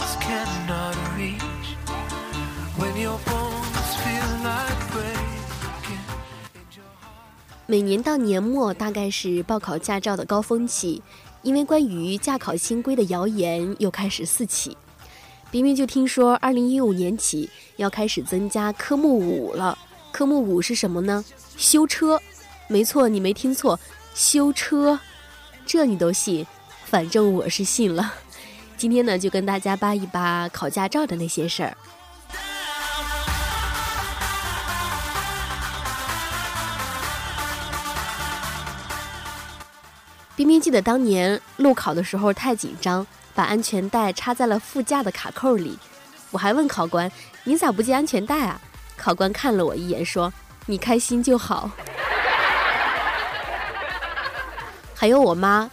[0.00, 1.76] hands cannot reach.
[2.78, 6.00] When your bones feel like breaking.
[7.66, 11.02] 每年到年末，大概是报考驾照的高峰期，
[11.42, 14.76] 因为关于驾考新规的谣言又开始四起。
[15.50, 19.76] 明明就听说，二零一五年起要开始增加科目五了。
[20.12, 21.24] 科目五是什么呢？
[21.56, 22.20] 修车。
[22.68, 23.78] 没错，你没听错，
[24.14, 24.98] 修车。
[25.66, 26.46] 这你都信？
[26.84, 28.14] 反正我是信了。
[28.80, 31.76] 今天呢，就跟大家扒一扒考驾照的那些事儿。
[40.34, 45.78] 冰冰记得当年路考的时候太紧张，把安全带插在了副驾的卡扣里。
[46.30, 47.12] 我还问考官
[47.44, 48.58] ：“你咋不系安全带啊？”
[48.96, 50.32] 考官看了我一眼，说
[50.64, 51.70] ：“你开心就好。”
[54.96, 55.68] 还有我妈，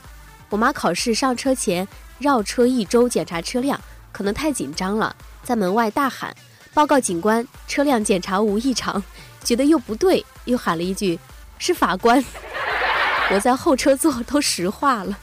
[0.49, 1.88] 我妈考试上车前
[2.19, 3.79] 绕车一周检查车辆，
[4.11, 6.35] 可能太紧张了，在门外大喊
[6.73, 9.03] ：“报告警官，车辆检查无异常。”
[9.43, 11.17] 觉得又不对，又喊了一句
[11.57, 12.23] ：“是法官。”
[13.31, 15.17] 我在后车座都石化了，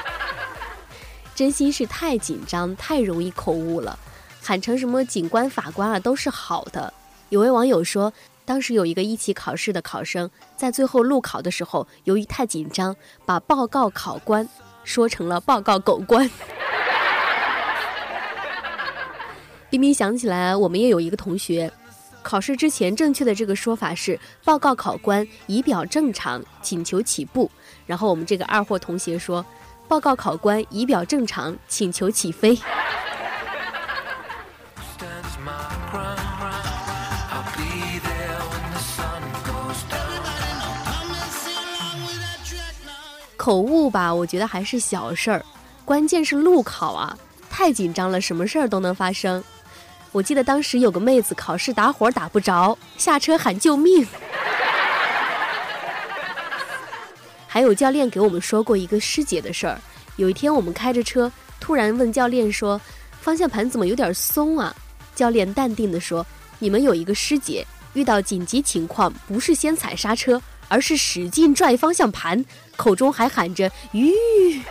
[1.34, 3.98] 真心是太紧张，太容易口误了，
[4.42, 6.92] 喊成什么警官、法官啊，都是好的。
[7.30, 8.12] 有位网友说，
[8.44, 12.94] 当时有一个一起考试的考生，在最后路考的时候，由于太紧张，
[13.24, 14.48] 把报告考官
[14.84, 16.30] 说成了报告狗官。
[19.68, 21.72] 冰冰想起来，我们也有一个同学。
[22.22, 27.50] 考试之前正确的这个说法是报告考官仪表正常，请求起步。
[27.86, 29.44] 然后我们这个二货同学说，
[29.88, 32.58] 报告考官仪表正常，请求起飞。
[43.40, 45.42] 口误吧，我觉得还是小事儿，
[45.86, 47.16] 关键是路考啊，
[47.48, 49.42] 太紧张了，什么事儿都能发生。
[50.12, 54.06] 我记得当时有个妹子考试打火打不着，下车喊救命。
[57.48, 59.80] 还有教练给我们说过一个师姐的事儿。
[60.16, 62.78] 有一天我们开着车，突然问教练说
[63.22, 64.76] ：“方向盘怎么有点松啊？”
[65.16, 66.26] 教练淡定地说
[66.60, 70.38] ：“你们有一个师姐，遇到紧急情况不是先踩刹车，
[70.70, 72.42] 而是使劲拽方向盘，
[72.76, 74.62] 口中还喊着‘吁’。”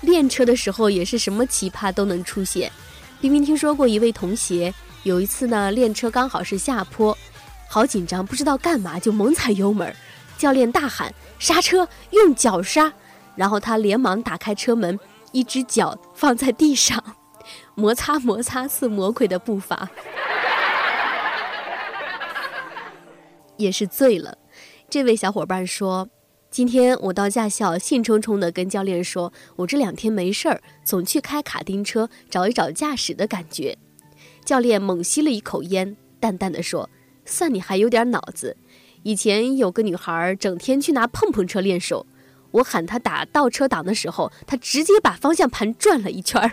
[0.00, 2.72] 练车的时候也是什么奇葩都能出现。
[3.20, 4.72] 冰冰听说过一位同学，
[5.02, 7.16] 有一次呢练车刚好是下坡，
[7.68, 9.92] 好紧张，不知道干嘛就猛踩油门，
[10.38, 12.92] 教练大喊刹车，用脚刹，
[13.34, 14.98] 然后他连忙打开车门，
[15.32, 17.02] 一只脚放在地上，
[17.74, 19.90] 摩擦摩擦似魔鬼的步伐，
[23.58, 24.38] 也是醉了。
[24.88, 26.08] 这位小伙伴说。
[26.50, 33.76] 今天我到驾校，兴冲冲地跟教练说：“我这两天没事儿，总去开卡丁车，找一找驾驶的感觉。”
[34.46, 36.88] 教练猛吸了一口烟，淡淡的说
[37.26, 38.56] ：“算你还有点脑子。
[39.02, 42.06] 以前有个女孩整天去拿碰碰车练手，
[42.52, 46.52] 我喊她打倒车档的时候，她直接把方向盘转了一圈儿。”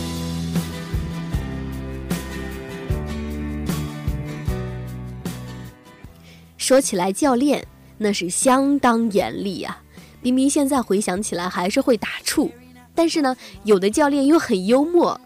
[6.61, 7.65] 说起来，教练
[7.97, 9.81] 那是相当严厉啊！
[10.21, 12.51] 冰冰现在回想起来还是会打怵。
[12.93, 15.19] 但是呢，有的教练又很幽默。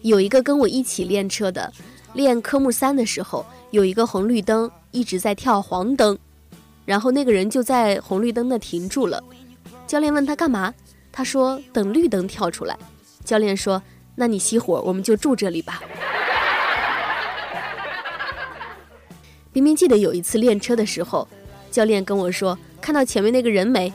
[0.00, 1.70] 有一个跟我一起练车的，
[2.14, 6.18] 练科目三的时候，有一个红绿灯一直在跳黄灯，
[6.86, 9.22] 然后那个人就在红绿灯那停住了。
[9.86, 10.72] 教练问他干嘛，
[11.12, 12.78] 他说等绿灯跳出来。
[13.26, 13.82] 教练说
[14.16, 15.82] ：“那你熄火，我们就住这里吧。”
[19.56, 21.26] 明明记得有一次练车的时候，
[21.70, 23.90] 教练跟我说：“看到前面那个人没？”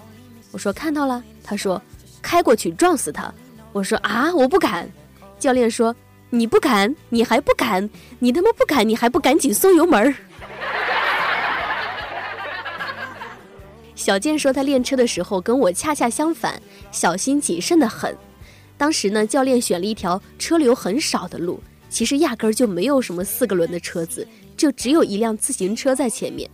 [0.50, 1.80] 我说：“看到了。”他说
[2.20, 3.32] ：“开过去撞死他。”
[3.72, 4.90] 我说：“啊，我不敢。”
[5.38, 5.96] 教练说
[6.32, 7.88] ：“你不敢，你还不敢？
[8.18, 10.16] 你他妈不敢，你还不赶紧松油门？”
[13.94, 16.60] 小健说他练车的时候跟我恰恰相反，
[16.92, 18.18] 小心谨慎的很。
[18.80, 24.28] 当时呢，教练选了一条车流很少的路，其实压根儿就没有什么四个轮的车子，
[24.62, 26.48] 就只有一辆自行车在前面。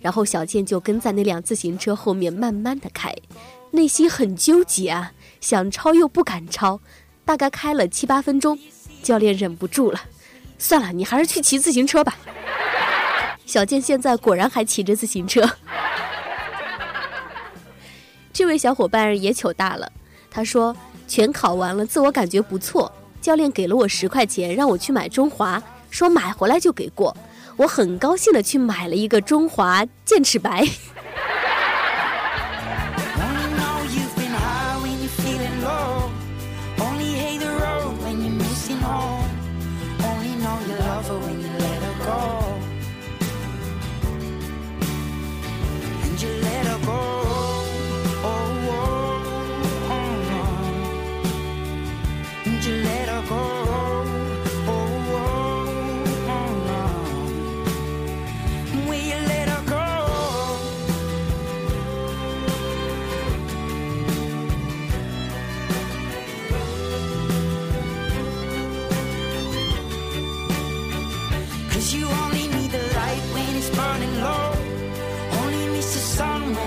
[0.00, 3.12] 然后小健就跟在那辆自行车后面慢慢的开，
[3.72, 5.10] 内心很纠结啊，
[5.40, 6.80] 想超又不敢超。
[7.24, 8.56] 大概开了七八分钟，
[9.02, 10.00] 教练忍不住了，
[10.56, 12.16] 算了，你还是去骑自行车吧。
[13.44, 15.42] 小健现在果然还骑着自行车。
[18.32, 19.90] 这位小伙伴也糗大了，
[20.30, 20.76] 他说。
[21.08, 22.92] 全考完了，自我感觉不错。
[23.18, 27.16] 教练给了我十块钱，让我去买中华，说买回来就给过。
[27.58, 30.64] 我很高兴的去买了一个中华剑齿白。